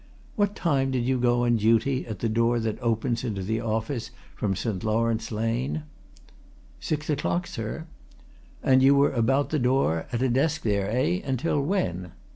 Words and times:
What 0.35 0.55
time 0.55 0.89
did 0.89 1.05
you 1.05 1.19
go 1.19 1.45
on 1.45 1.57
duty 1.57 2.07
at 2.07 2.17
the 2.17 2.27
door 2.27 2.59
that 2.59 2.81
opens 2.81 3.23
into 3.23 3.43
the 3.43 3.59
office, 3.59 4.09
from 4.35 4.55
St. 4.55 4.83
Laurence 4.83 5.31
Lane?" 5.31 5.83
"Six 6.79 7.07
o'clock, 7.11 7.45
sir." 7.45 7.85
"And 8.63 8.81
you 8.81 8.95
were 8.95 9.11
about 9.13 9.51
the 9.51 9.59
door 9.59 10.07
at 10.11 10.23
a 10.23 10.29
desk 10.29 10.63
there, 10.63 10.89
eh? 10.89 11.21
until 11.23 11.61
when?" 11.61 12.13